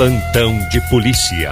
[0.00, 1.50] Plantão de polícia.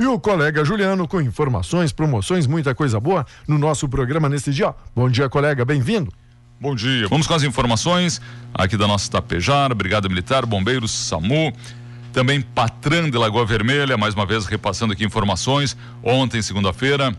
[0.00, 4.74] E o colega Juliano com informações, promoções, muita coisa boa no nosso programa neste dia.
[4.96, 6.10] Bom dia, colega, bem-vindo.
[6.58, 7.06] Bom dia.
[7.08, 8.18] Vamos com as informações
[8.54, 11.52] aqui da nossa Tapejar, Brigada Militar, Bombeiros, SAMU.
[12.14, 15.76] Também Patran de Lagoa Vermelha, mais uma vez repassando aqui informações.
[16.00, 17.12] Ontem, segunda-feira,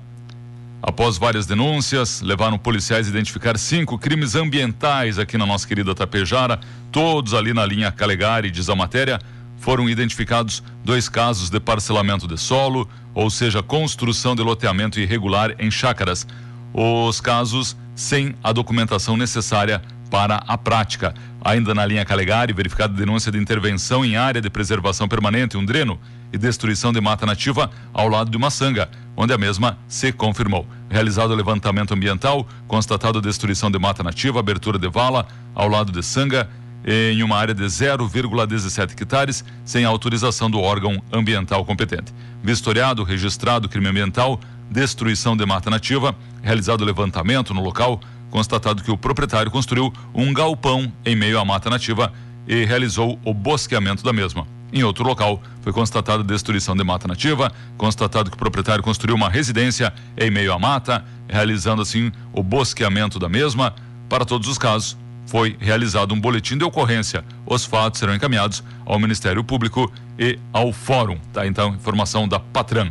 [0.81, 6.62] após várias denúncias, levaram policiais a identificar cinco crimes ambientais aqui na nossa querida Tapejara,
[6.94, 9.20] todos ali na linha Calegari, diz a matéria.
[9.58, 15.70] Foram identificados dois casos de parcelamento de solo, ou seja, construção de loteamento irregular em
[15.70, 16.25] chácaras.
[16.73, 19.81] Os casos sem a documentação necessária
[20.12, 21.14] a prática.
[21.44, 26.00] Ainda na linha Calegari, verificada denúncia de intervenção em área de preservação permanente, um dreno,
[26.34, 30.67] e destruição de mata nativa ao lado de uma sanga, onde a mesma se confirmou.
[30.89, 36.03] Realizado o levantamento ambiental, constatado destruição de mata nativa, abertura de vala ao lado de
[36.03, 36.50] sanga
[36.86, 42.14] em uma área de 0,17 hectares, sem autorização do órgão ambiental competente.
[42.44, 44.39] Vistoriado, registrado crime ambiental,
[44.70, 48.00] destruição de mata nativa, realizado levantamento no local,
[48.36, 52.11] constatado que o proprietário construiu um galpão em meio à mata nativa
[52.45, 54.45] e realizou o bosqueamento da mesma.
[54.73, 59.30] Em outro local, foi constatada destruição de mata nativa, constatado que o proprietário construiu uma
[59.30, 63.73] residência em meio à mata, realizando assim o bosqueamento da mesma.
[64.09, 67.23] Para todos os casos, foi realizado um boletim de ocorrência.
[67.45, 69.89] Os fatos serão encaminhados ao Ministério Público
[70.20, 71.17] e ao Fórum.
[71.31, 71.47] Tá?
[71.47, 72.89] Então, informação da Patran.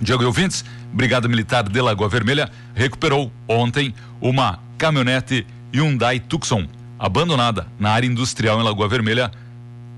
[0.00, 6.66] Diego e ouvintes, Brigada Militar de Lagoa Vermelha recuperou ontem uma caminhonete Hyundai Tucson
[6.98, 9.30] abandonada na área industrial em Lagoa Vermelha,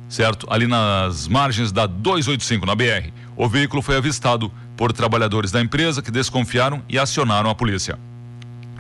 [0.09, 0.47] certo?
[0.51, 3.11] Ali nas margens da 285 na BR.
[3.37, 7.99] O veículo foi avistado por trabalhadores da empresa que desconfiaram e acionaram a polícia.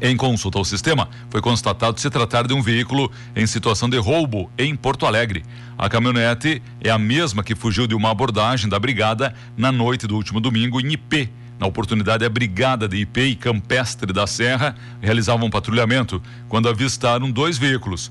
[0.05, 4.51] Em consulta ao sistema, foi constatado se tratar de um veículo em situação de roubo
[4.59, 5.45] em Porto Alegre.
[5.79, 10.17] A caminhonete é a mesma que fugiu de uma abordagem da brigada na noite do
[10.17, 11.31] último domingo em IP.
[11.57, 17.31] Na oportunidade, a brigada de IP e Campestre da Serra realizavam um patrulhamento quando avistaram
[17.31, 18.11] dois veículos.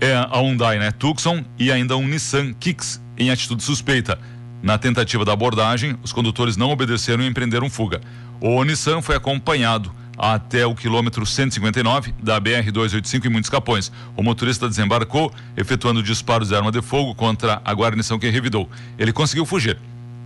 [0.00, 4.20] É a Hyundai né, Tucson e ainda um Nissan Kicks em atitude suspeita.
[4.62, 8.00] Na tentativa da abordagem, os condutores não obedeceram e empreenderam fuga.
[8.40, 13.92] O Nissan foi acompanhado até o quilômetro 159 da BR-285 em Muitos Capões.
[14.16, 18.68] O motorista desembarcou, efetuando disparos de arma de fogo contra a guarnição que revidou.
[18.98, 19.78] Ele conseguiu fugir.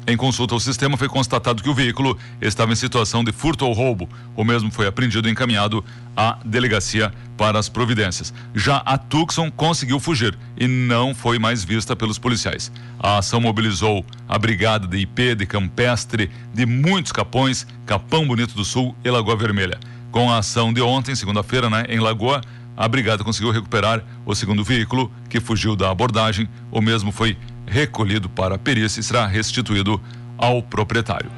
[0.05, 3.73] Em consulta ao sistema, foi constatado que o veículo estava em situação de furto ou
[3.73, 4.09] roubo.
[4.35, 5.85] O mesmo foi apreendido e encaminhado
[6.17, 8.35] à delegacia para as providências.
[8.53, 12.73] Já a Tucson conseguiu fugir e não foi mais vista pelos policiais.
[12.99, 18.65] A ação mobilizou a brigada de IP, de Campestre, de muitos capões, Capão Bonito do
[18.65, 19.79] Sul e Lagoa Vermelha.
[20.11, 22.41] Com a ação de ontem, segunda-feira, né, em Lagoa,
[22.77, 26.49] a brigada conseguiu recuperar o segundo veículo que fugiu da abordagem.
[26.71, 27.37] O mesmo foi
[27.67, 30.01] recolhido para a perícia será restituído
[30.37, 31.31] ao proprietário.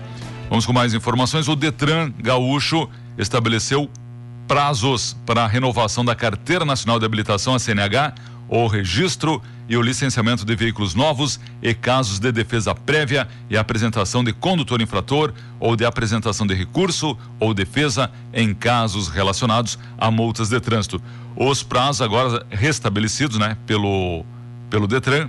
[0.49, 1.49] Vamos com mais informações.
[1.49, 3.91] O Detran Gaúcho estabeleceu
[4.47, 8.15] prazos para a renovação da Carteira Nacional de Habilitação, a CNH,
[8.49, 14.23] o registro e o licenciamento de veículos novos e casos de defesa prévia e apresentação
[14.23, 20.51] de condutor infrator ou de apresentação de recurso ou defesa em casos relacionados a multas
[20.51, 21.01] de trânsito.
[21.35, 24.25] Os prazos agora restabelecidos, né, pelo
[24.69, 25.29] pelo Detran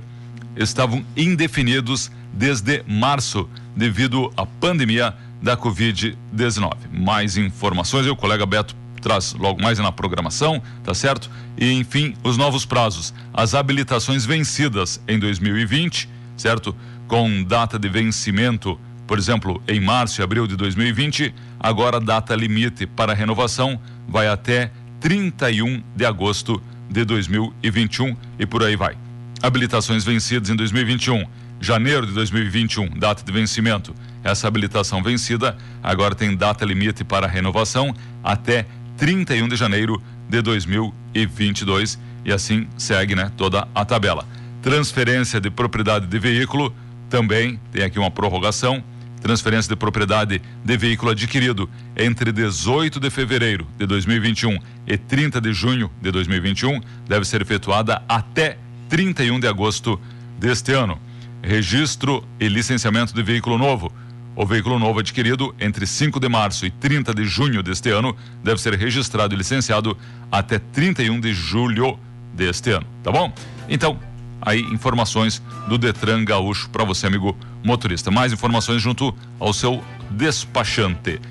[0.56, 6.74] estavam indefinidos desde março, devido à pandemia da Covid-19.
[6.92, 11.30] Mais informações, o colega Beto traz logo mais na programação, tá certo?
[11.58, 16.76] E enfim, os novos prazos, as habilitações vencidas em 2020, certo?
[17.08, 22.36] Com data de vencimento, por exemplo, em março e abril de 2020, agora a data
[22.36, 29.05] limite para renovação vai até 31 de agosto de 2021 e por aí vai
[29.42, 31.26] habilitações vencidas em 2021.
[31.60, 33.96] Janeiro de 2021, data de vencimento.
[34.24, 37.94] Essa habilitação vencida agora tem data limite para renovação
[38.24, 38.66] até
[38.98, 44.26] 31 de janeiro de 2022 e assim segue, né, toda a tabela.
[44.62, 46.76] Transferência de propriedade de veículo
[47.10, 48.84] também tem aqui uma prorrogação.
[49.22, 55.54] Transferência de propriedade de veículo adquirido entre 18 de fevereiro de 2021 e 30 de
[55.54, 58.58] junho de 2021 deve ser efetuada até
[58.90, 60.00] 31 de agosto
[60.38, 61.00] deste ano.
[61.42, 63.92] Registro e licenciamento de veículo novo.
[64.36, 68.60] O veículo novo adquirido entre 5 de março e 30 de junho deste ano deve
[68.60, 69.98] ser registrado e licenciado
[70.32, 71.98] até 31 de julho
[72.34, 73.32] deste ano, tá bom?
[73.70, 73.98] Então,
[74.42, 78.12] aí informações do Detran Gaúcho para você, amigo motorista.
[78.12, 79.82] Mais informações junto ao seu
[80.12, 81.22] despachante.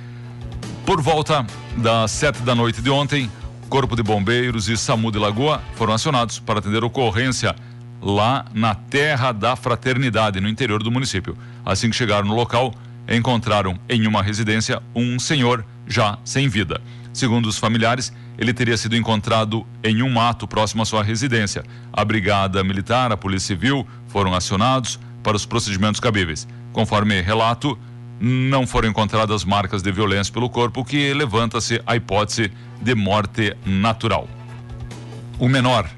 [0.87, 1.47] Por volta
[1.77, 3.31] das sete da noite de ontem,
[3.75, 7.57] Corpo de Bombeiros e SAMU de Lagoa foram acionados para atender ocorrência
[8.01, 11.37] lá na Terra da Fraternidade, no interior do município.
[11.67, 12.73] Assim que chegaram no local,
[13.09, 16.81] encontraram em uma residência um senhor já sem vida.
[17.13, 21.65] Segundo os familiares, ele teria sido encontrado em um mato próximo à sua residência.
[21.93, 26.47] A Brigada Militar, a Polícia Civil foram acionados para os procedimentos cabíveis.
[26.73, 27.77] Conforme relato,
[28.21, 32.51] não foram encontradas marcas de violência pelo corpo, o que levanta-se a hipótese
[32.81, 34.29] de morte natural.
[35.39, 35.89] O menor,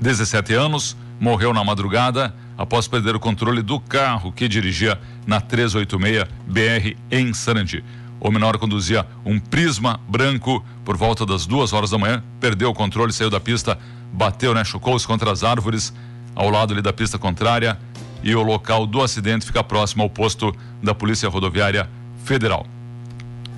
[0.00, 6.24] 17 anos, morreu na madrugada após perder o controle do carro que dirigia na 386
[6.46, 7.84] BR em Sarandi.
[8.20, 12.74] O menor conduzia um Prisma branco por volta das duas horas da manhã, perdeu o
[12.74, 13.78] controle, saiu da pista,
[14.12, 15.92] bateu, né, chocou-se contra as árvores
[16.34, 17.78] ao lado ali da pista contrária
[18.22, 21.88] e o local do acidente fica próximo ao posto da Polícia Rodoviária
[22.24, 22.66] Federal.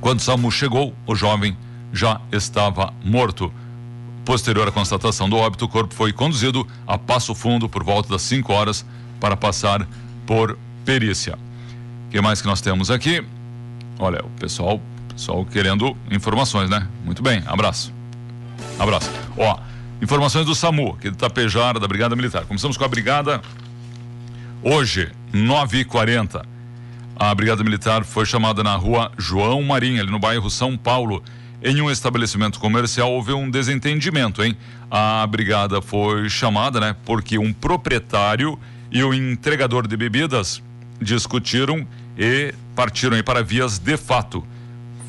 [0.00, 1.56] Quando SAMU chegou, o jovem
[1.92, 3.52] já estava morto.
[4.24, 8.22] Posterior à constatação do óbito, o corpo foi conduzido a Passo Fundo por volta das
[8.22, 8.86] 5 horas
[9.20, 9.86] para passar
[10.26, 11.38] por perícia.
[12.06, 13.24] O que mais que nós temos aqui?
[13.98, 16.86] Olha, o pessoal, pessoal querendo informações, né?
[17.04, 17.92] Muito bem, abraço.
[18.78, 19.10] Abraço.
[19.36, 19.58] Ó,
[20.00, 22.44] informações do SAMU, aqui do Tapejara, da Brigada Militar.
[22.44, 23.40] Começamos com a Brigada
[24.62, 26.44] hoje, 9h40.
[27.16, 31.22] A Brigada Militar foi chamada na rua João Marinho, ali no bairro São Paulo.
[31.62, 34.56] Em um estabelecimento comercial houve um desentendimento, hein?
[34.90, 36.96] A brigada foi chamada, né?
[37.04, 38.58] Porque um proprietário
[38.90, 40.62] e o entregador de bebidas
[41.00, 41.86] discutiram
[42.18, 44.44] e partiram aí para vias de fato.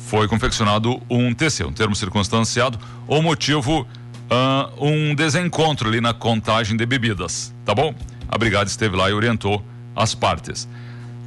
[0.06, 2.78] Foi confeccionado um TC, um termo circunstanciado,
[3.08, 3.86] o motivo
[4.30, 7.94] uh, um desencontro ali na contagem de bebidas, tá bom?
[8.28, 10.68] A brigada esteve lá e orientou as partes.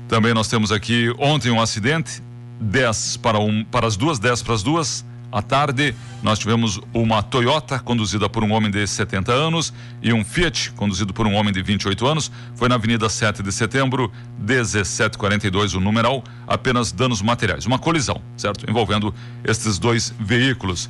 [0.07, 2.21] Também nós temos aqui ontem um acidente,
[2.59, 7.21] 10 para, um, para as duas, 10 para as duas, à tarde, nós tivemos uma
[7.21, 11.51] Toyota conduzida por um homem de 70 anos e um Fiat conduzido por um homem
[11.51, 12.31] de 28 anos.
[12.55, 17.65] Foi na Avenida 7 de Setembro, 1742, o numeral, apenas danos materiais.
[17.65, 18.69] Uma colisão, certo?
[18.69, 19.13] Envolvendo
[19.43, 20.89] estes dois veículos.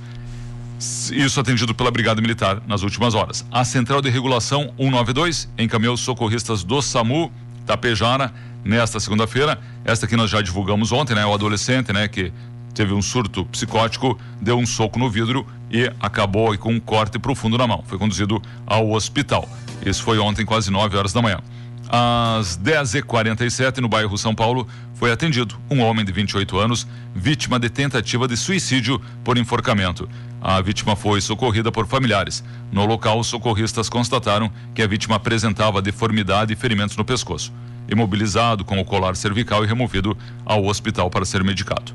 [0.79, 3.45] Isso atendido pela Brigada Militar nas últimas horas.
[3.51, 7.31] A Central de Regulação 192 encaminhou socorristas do SAMU
[7.65, 8.31] Tapejara
[8.63, 9.59] nesta segunda-feira.
[9.83, 11.25] Esta que nós já divulgamos ontem, né?
[11.25, 12.07] O adolescente, né?
[12.07, 12.31] Que
[12.75, 17.57] teve um surto psicótico, deu um soco no vidro e acabou com um corte profundo
[17.57, 17.83] na mão.
[17.87, 19.49] Foi conduzido ao hospital.
[19.83, 21.39] Isso foi ontem, quase 9 horas da manhã.
[21.89, 27.69] Às 10h47, no bairro São Paulo, foi atendido um homem de 28 anos, vítima de
[27.69, 30.09] tentativa de suicídio por enforcamento.
[30.41, 32.43] A vítima foi socorrida por familiares.
[32.71, 37.53] No local, socorristas constataram que a vítima apresentava deformidade e ferimentos no pescoço.
[37.89, 41.93] Imobilizado com o colar cervical e removido ao hospital para ser medicado.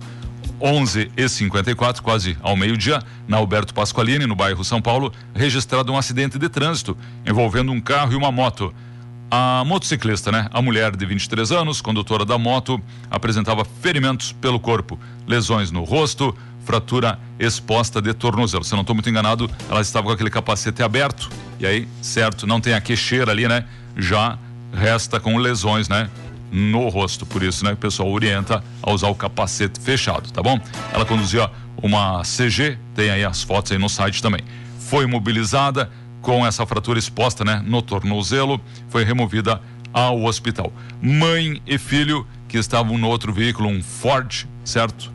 [0.60, 5.98] 11 e 54, quase ao meio-dia, na Alberto Pasqualini, no bairro São Paulo, registrado um
[5.98, 6.96] acidente de trânsito
[7.26, 8.72] envolvendo um carro e uma moto.
[9.34, 12.78] A motociclista, né, a mulher de 23 anos, condutora da moto,
[13.10, 16.36] apresentava ferimentos pelo corpo, lesões no rosto,
[16.66, 18.62] fratura exposta de tornozelo.
[18.62, 22.60] Se não estou muito enganado, ela estava com aquele capacete aberto e aí, certo, não
[22.60, 23.64] tem a queixeira ali, né?
[23.96, 24.38] Já
[24.70, 26.10] resta com lesões, né?
[26.50, 27.24] no rosto.
[27.24, 30.60] Por isso, né, o pessoal orienta a usar o capacete fechado, tá bom?
[30.92, 31.50] Ela conduzia
[31.82, 34.42] uma CG, tem aí as fotos aí no site também.
[34.78, 35.90] Foi imobilizada
[36.22, 39.60] com essa fratura exposta, né, no tornozelo, foi removida
[39.92, 40.72] ao hospital.
[41.02, 45.12] Mãe e filho que estavam no outro veículo, um Ford, certo?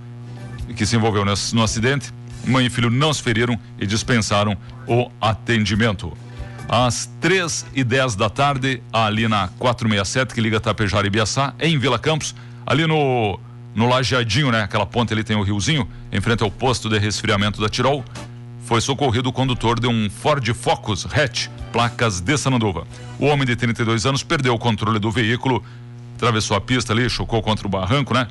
[0.76, 2.14] Que se envolveu no acidente.
[2.46, 6.16] Mãe e filho não se feriram e dispensaram o atendimento
[6.70, 11.78] às 3 e 10 da tarde, ali na 467, que liga Tapejara e Biaçá, em
[11.78, 12.36] Vila Campos,
[12.66, 13.40] ali no,
[13.74, 14.64] no Lajeadinho, né?
[14.64, 18.04] Aquela ponte ali tem o riozinho, em frente ao posto de resfriamento da Tirol.
[18.68, 22.86] Foi socorrido o condutor de um Ford Focus hatch, placas de Sananduva.
[23.18, 25.64] O homem de 32 anos perdeu o controle do veículo,
[26.18, 28.28] atravessou a pista ali, chocou contra o barranco, né?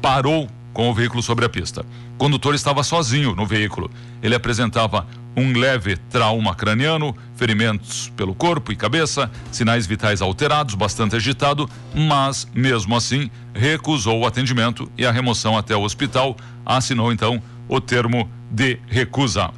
[0.00, 1.84] Parou com o veículo sobre a pista.
[2.14, 3.90] O condutor estava sozinho no veículo.
[4.22, 11.16] Ele apresentava um leve trauma craniano, ferimentos pelo corpo e cabeça, sinais vitais alterados, bastante
[11.16, 16.36] agitado, mas, mesmo assim, recusou o atendimento e a remoção até o hospital.
[16.64, 19.50] Assinou então o termo de recusa.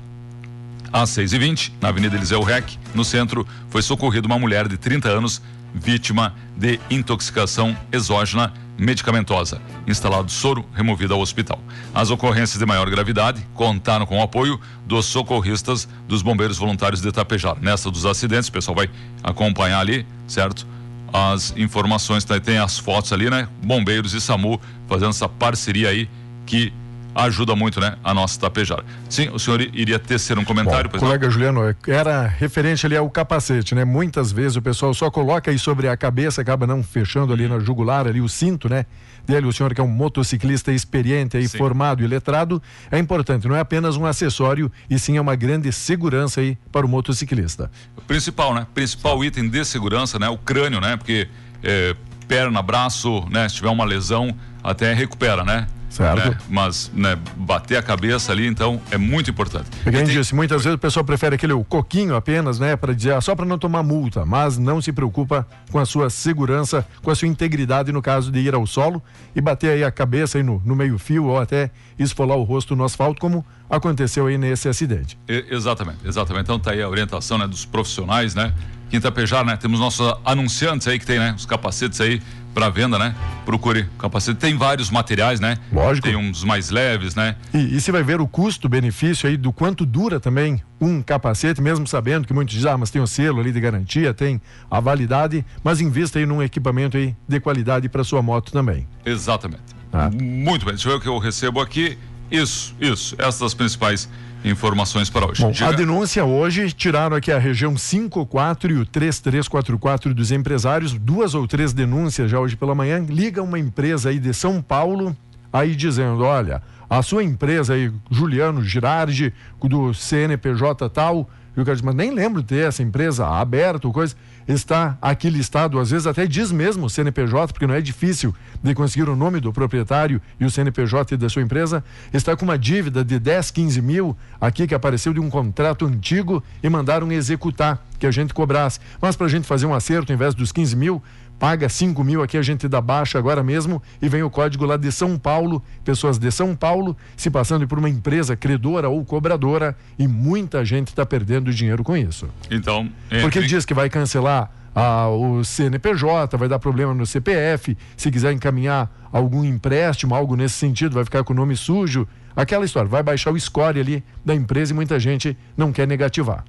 [0.93, 5.41] Às 6h20, na Avenida Eliseu Rec, no centro, foi socorrida uma mulher de 30 anos,
[5.75, 9.61] vítima de intoxicação exógena medicamentosa.
[9.87, 11.59] Instalado soro, removido ao hospital.
[11.95, 17.11] As ocorrências de maior gravidade contaram com o apoio dos socorristas dos bombeiros voluntários de
[17.11, 17.57] Tapejar.
[17.61, 18.91] Nesta dos acidentes, o pessoal vai
[19.23, 20.67] acompanhar ali, certo?
[21.11, 23.49] As informações, tá, tem as fotos ali, né?
[23.63, 26.09] Bombeiros e SAMU fazendo essa parceria aí
[26.45, 26.73] que
[27.15, 28.85] ajuda muito, né, a nossa Tapejara.
[29.09, 31.33] Sim, o senhor iria tecer um comentário, Bom, colega não?
[31.33, 33.85] Juliano, era referente ali ao capacete, né?
[33.85, 37.59] Muitas vezes o pessoal só coloca aí sobre a cabeça, acaba não fechando ali na
[37.59, 38.87] jugular ali o cinto, né?
[39.27, 41.57] Dele, o senhor que é um motociclista experiente aí, sim.
[41.57, 45.71] formado e letrado, é importante, não é apenas um acessório e sim é uma grande
[45.73, 47.71] segurança aí para o motociclista.
[48.07, 48.67] Principal, né?
[48.75, 50.29] Principal item de segurança, né?
[50.29, 50.97] O crânio, né?
[50.97, 51.29] Porque
[51.63, 51.95] é,
[52.27, 53.49] perna, braço, né?
[53.49, 55.67] Se tiver uma lesão, até recupera, né?
[55.93, 56.31] Certo.
[56.31, 56.39] Né?
[56.49, 59.69] Mas né, bater a cabeça ali, então, é muito importante.
[59.85, 60.05] Quem tem...
[60.05, 62.77] disse, muitas vezes o pessoal prefere aquele coquinho apenas, né?
[62.77, 66.09] Para dizer, ah, só para não tomar multa, mas não se preocupa com a sua
[66.09, 69.03] segurança, com a sua integridade no caso de ir ao solo
[69.37, 72.75] e bater aí a cabeça aí no, no meio fio ou até esfolar o rosto
[72.75, 75.19] no asfalto, como aconteceu aí nesse acidente.
[75.29, 76.45] E, exatamente, exatamente.
[76.45, 78.55] Então tá aí a orientação né, dos profissionais, né?
[78.93, 79.57] Quinta Pejar, né?
[79.57, 81.33] Temos nossos anunciantes aí que tem, né?
[81.35, 82.21] Os capacetes aí
[82.53, 83.15] para venda, né?
[83.43, 84.39] Procure capacete.
[84.39, 85.57] Tem vários materiais, né?
[85.73, 86.07] Lógico.
[86.07, 87.37] Tem uns mais leves, né?
[87.55, 91.87] E, e você vai ver o custo-benefício aí do quanto dura também um capacete, mesmo
[91.87, 94.39] sabendo que muitos dizem, ah, mas tem o selo ali de garantia, tem
[94.71, 98.87] a validade, mas invista aí num equipamento aí de qualidade para sua moto também.
[99.07, 99.63] Exatamente.
[99.91, 100.11] Ah.
[100.11, 100.75] Muito bem.
[100.75, 101.97] Deixa eu ver o que eu recebo aqui.
[102.33, 103.15] Isso, isso.
[103.19, 104.09] Essas as principais
[104.45, 105.43] informações para hoje.
[105.43, 111.35] Bom, a denúncia hoje, tiraram aqui a região 54 e o 3344 dos empresários, duas
[111.35, 115.17] ou três denúncias já hoje pela manhã, liga uma empresa aí de São Paulo,
[115.53, 121.77] aí dizendo, olha, a sua empresa aí, Juliano Girardi, do CNPJ tal, e o cara
[121.77, 124.15] diz, mas nem lembro de ter essa empresa aberta ou coisa.
[124.49, 129.09] Está aqui listado, às vezes até diz mesmo CNPJ, porque não é difícil de conseguir
[129.09, 133.19] o nome do proprietário e o CNPJ da sua empresa, está com uma dívida de
[133.19, 138.11] 10, 15 mil aqui que apareceu de um contrato antigo e mandaram executar, que a
[138.11, 138.81] gente cobrasse.
[139.01, 141.01] Mas para a gente fazer um acerto, em vez dos 15 mil,
[141.43, 144.77] paga 5 mil aqui, a gente dá baixa agora mesmo e vem o código lá
[144.77, 149.77] de São Paulo, pessoas de São Paulo se passando por uma empresa credora ou cobradora
[149.99, 152.29] e muita gente está perdendo dinheiro com isso.
[152.49, 153.23] Então, entre...
[153.23, 158.09] porque ele diz que vai cancelar ah, o CNPJ, vai dar problema no CPF, se
[158.13, 162.07] quiser encaminhar algum empréstimo, algo nesse sentido, vai ficar com o nome sujo.
[162.37, 166.45] Aquela história, vai baixar o score ali da empresa e muita gente não quer negativar.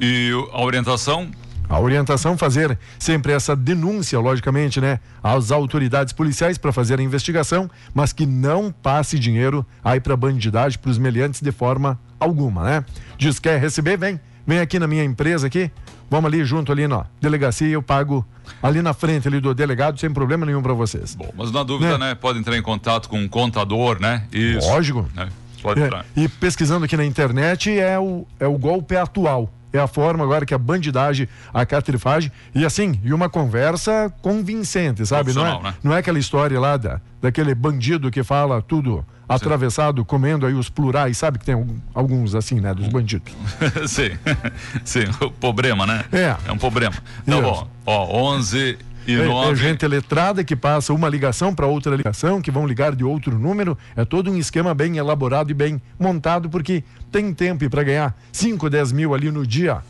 [0.00, 1.30] E a orientação
[1.68, 7.70] a orientação fazer sempre essa denúncia, logicamente, né, às autoridades policiais para fazer a investigação,
[7.92, 12.84] mas que não passe dinheiro aí para bandidagem, para os meliantes de forma alguma, né?
[13.18, 15.70] Diz quer receber, vem, vem aqui na minha empresa aqui,
[16.10, 18.24] vamos ali junto ali na delegacia, eu pago
[18.62, 21.14] ali na frente ali do delegado sem problema nenhum para vocês.
[21.14, 22.08] Bom, mas na dúvida, né?
[22.08, 24.24] né, pode entrar em contato com um contador, né?
[24.32, 24.68] Isso.
[24.68, 25.08] Lógico.
[25.14, 25.28] Né?
[25.62, 26.04] Pode é, entrar.
[26.14, 30.46] E pesquisando aqui na internet é o, é o golpe atual é a forma agora
[30.46, 35.32] que a bandidagem, a catrifagem, e assim, e uma conversa convincente, sabe?
[35.32, 35.74] Não é, né?
[35.82, 40.04] não é aquela história lá da, daquele bandido que fala tudo atravessado, sim.
[40.04, 43.32] comendo aí os plurais, sabe que tem alguns assim, né, dos bandidos.
[43.88, 44.10] sim,
[44.84, 46.04] sim, o problema, né?
[46.12, 46.36] É.
[46.46, 46.94] É um problema.
[47.26, 49.52] Tá bom, ó, 11 e é, nove...
[49.52, 53.38] é gente letrada que passa uma ligação para outra ligação, que vão ligar de outro
[53.38, 53.76] número.
[53.94, 56.82] É todo um esquema bem elaborado e bem montado, porque
[57.12, 59.82] tem tempo para ganhar 5, 10 mil ali no dia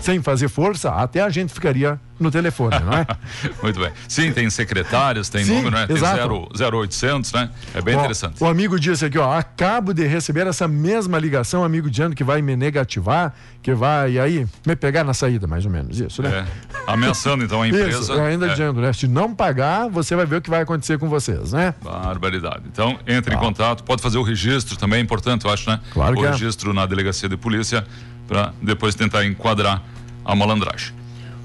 [0.00, 3.06] sem fazer força, até a gente ficaria no telefone, não é?
[3.62, 3.90] Muito bem.
[4.08, 5.86] Sim, tem secretários, tem Sim, número, né?
[5.86, 6.48] Tem exato.
[6.58, 7.50] 0800, né?
[7.74, 8.42] É bem ó, interessante.
[8.42, 12.42] O amigo disse aqui, ó, acabo de receber essa mesma ligação, amigo dizendo que vai
[12.42, 16.46] me negativar, que vai aí me pegar na saída, mais ou menos, isso, né?
[16.46, 16.90] É.
[16.92, 18.00] Ameaçando então a empresa.
[18.00, 18.50] Isso, ainda é.
[18.50, 18.92] dizendo, né?
[18.92, 21.74] Se não pagar, você vai ver o que vai acontecer com vocês, né?
[21.82, 22.62] Barbaridade.
[22.66, 23.36] Então, entre ah.
[23.36, 25.80] em contato, pode fazer o registro também, é importante, eu acho, né?
[25.92, 26.30] Claro o que é.
[26.30, 26.74] registro é.
[26.74, 27.86] na delegacia de polícia
[28.26, 29.82] para depois tentar enquadrar
[30.24, 30.97] a malandragem.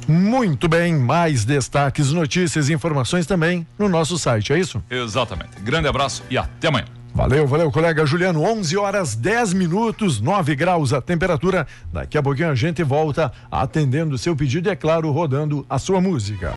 [0.07, 4.83] Muito bem, mais destaques, notícias e informações também no nosso site, é isso?
[4.89, 5.59] Exatamente.
[5.61, 6.85] Grande abraço e até amanhã.
[7.15, 8.41] Valeu, valeu, colega Juliano.
[8.41, 11.67] 11 horas 10 minutos, 9 graus a temperatura.
[11.91, 15.77] Daqui a pouquinho a gente volta atendendo o seu pedido e, é claro, rodando a
[15.77, 16.51] sua música.